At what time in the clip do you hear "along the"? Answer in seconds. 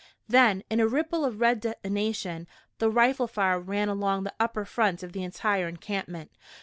3.87-4.33